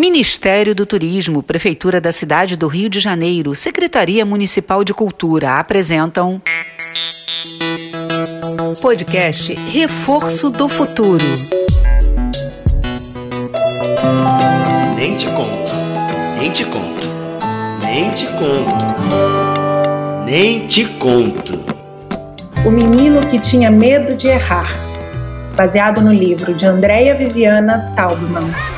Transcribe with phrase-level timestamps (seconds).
[0.00, 6.40] Ministério do Turismo, Prefeitura da Cidade do Rio de Janeiro, Secretaria Municipal de Cultura apresentam.
[8.80, 11.24] Podcast Reforço do Futuro.
[14.94, 15.74] Nem te conto,
[16.38, 17.08] nem te conto,
[17.82, 18.86] nem te conto,
[20.24, 21.64] nem te conto.
[22.64, 24.72] O menino que tinha medo de errar,
[25.56, 28.77] baseado no livro de Andréia Viviana Taubman.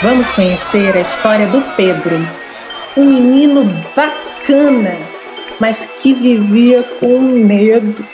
[0.00, 2.16] Vamos conhecer a história do Pedro,
[2.96, 3.64] um menino
[3.96, 4.96] bacana,
[5.58, 8.06] mas que vivia com medo.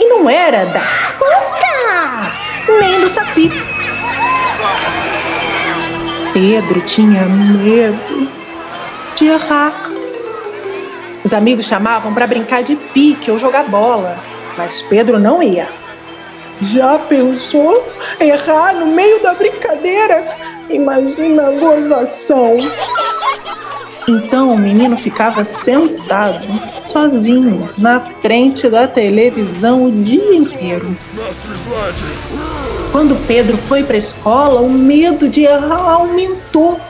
[0.00, 0.80] E não era da
[1.18, 2.32] Coca,
[2.80, 3.50] nem do Saci.
[6.32, 8.30] Pedro tinha medo
[9.14, 9.74] de errar.
[11.22, 14.16] Os amigos chamavam para brincar de pique ou jogar bola,
[14.56, 15.68] mas Pedro não ia.
[16.62, 17.86] Já pensou
[18.18, 20.55] errar no meio da brincadeira?
[20.68, 22.58] Imagina a gozação.
[24.08, 26.46] Então o menino ficava sentado,
[26.86, 30.96] sozinho, na frente da televisão o dia inteiro.
[32.92, 36.80] Quando Pedro foi para a escola, o medo de errar aumentou.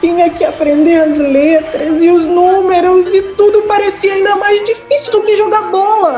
[0.00, 5.22] Tinha que aprender as letras e os números e tudo parecia ainda mais difícil do
[5.22, 6.16] que jogar bola.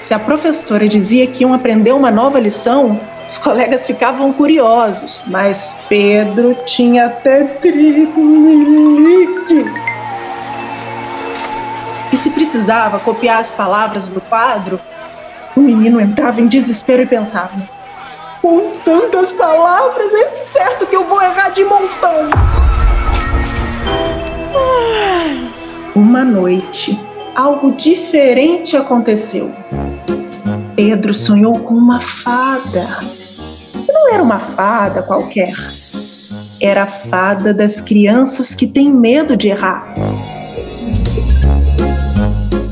[0.00, 5.80] Se a professora dizia que iam aprender uma nova lição, os colegas ficavam curiosos, mas
[5.88, 8.06] Pedro tinha até tricomilique.
[12.12, 14.80] E se precisava copiar as palavras do quadro,
[15.56, 17.52] o menino entrava em desespero e pensava:
[18.40, 22.30] com tantas palavras, é certo que eu vou errar de montão.
[25.94, 26.98] Uma noite,
[27.38, 29.54] algo diferente aconteceu.
[30.74, 32.84] Pedro sonhou com uma fada.
[33.86, 35.54] Não era uma fada qualquer.
[36.60, 39.86] Era a fada das crianças que têm medo de errar.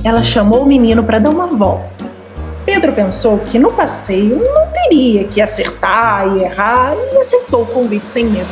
[0.03, 2.05] Ela chamou o menino para dar uma volta.
[2.65, 8.09] Pedro pensou que no passeio não teria que acertar e errar e aceitou o convite
[8.09, 8.50] sem medo.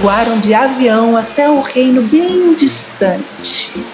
[0.00, 3.93] Voaram de avião até o reino bem distante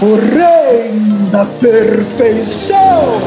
[0.00, 3.20] o reino da perfeição.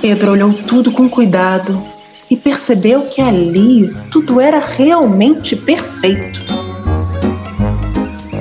[0.00, 1.82] Pedro olhou tudo com cuidado
[2.30, 6.40] e percebeu que ali tudo era realmente perfeito.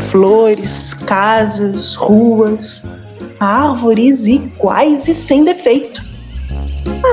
[0.09, 2.83] Flores, casas, ruas,
[3.39, 6.03] árvores iguais e sem defeito.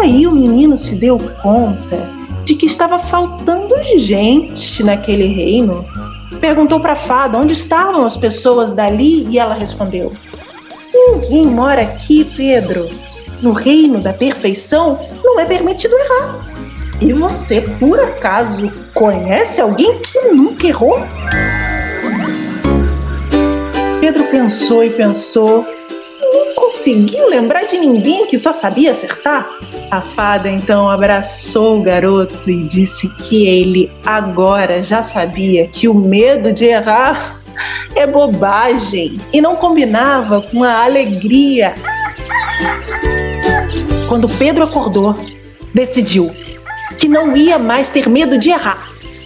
[0.00, 2.08] Aí o menino se deu conta
[2.44, 5.84] de que estava faltando gente naquele reino
[6.38, 10.12] perguntou para a fada onde estavam as pessoas dali e ela respondeu:
[10.92, 12.88] Ninguém mora aqui, Pedro.
[13.42, 16.46] No reino da perfeição não é permitido errar.
[17.00, 20.98] E você, por acaso, conhece alguém que nunca errou?
[24.00, 25.66] Pedro pensou e pensou
[26.70, 29.44] conseguiu lembrar de ninguém que só sabia acertar.
[29.90, 35.94] A fada então abraçou o garoto e disse que ele agora já sabia que o
[35.94, 37.40] medo de errar
[37.96, 41.74] é bobagem e não combinava com a alegria.
[44.08, 45.18] Quando Pedro acordou,
[45.74, 46.30] decidiu
[46.98, 48.78] que não ia mais ter medo de errar.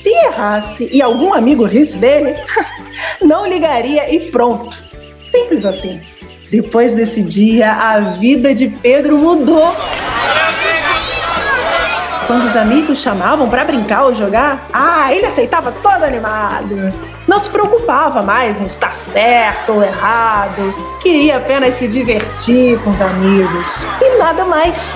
[0.02, 2.34] Se errasse e algum amigo risse dele,
[3.20, 4.74] não ligaria e pronto.
[5.30, 6.00] Simples assim.
[6.54, 9.74] Depois desse dia, a vida de Pedro mudou.
[12.28, 16.92] Quando os amigos chamavam para brincar ou jogar, ah, ele aceitava todo animado.
[17.26, 20.72] Não se preocupava mais em estar certo ou errado.
[21.02, 24.94] Queria apenas se divertir com os amigos e nada mais.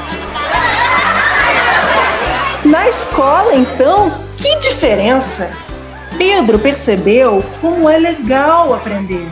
[2.65, 5.51] Na escola, então, que diferença!
[6.17, 9.29] Pedro percebeu como é legal aprender.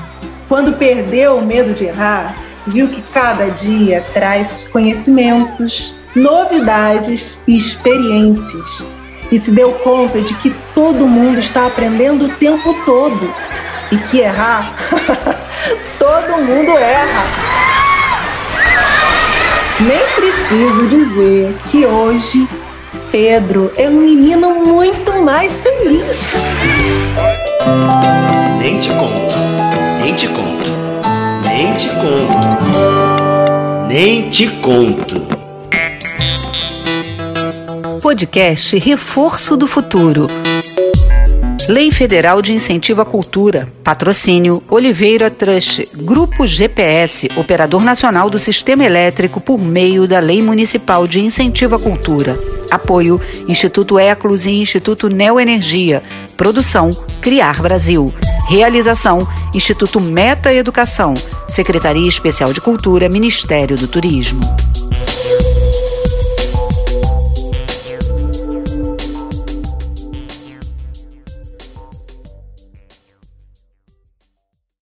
[0.48, 2.36] Quando perdeu o medo de errar,
[2.66, 8.86] viu que cada dia traz conhecimentos, novidades e experiências.
[9.30, 13.34] E se deu conta de que todo mundo está aprendendo o tempo todo.
[13.90, 14.72] E que errar,
[15.98, 17.24] todo mundo erra.
[19.80, 22.48] Nem preciso dizer que hoje
[23.10, 26.34] Pedro é um menino muito mais feliz.
[28.58, 29.55] Nem te conto.
[30.06, 30.70] Nem te conto.
[31.42, 32.38] Nem te conto.
[33.88, 35.26] Nem te conto.
[38.00, 40.28] Podcast Reforço do Futuro.
[41.68, 43.66] Lei Federal de Incentivo à Cultura.
[43.82, 45.88] Patrocínio Oliveira Trust.
[45.96, 51.80] Grupo GPS, Operador Nacional do Sistema Elétrico por meio da Lei Municipal de Incentivo à
[51.80, 52.38] Cultura.
[52.70, 56.00] Apoio Instituto Eclos e Instituto Neoenergia.
[56.36, 58.14] Produção Criar Brasil.
[58.48, 61.14] Realização Instituto Meta Educação.
[61.48, 64.40] Secretaria Especial de Cultura, Ministério do Turismo.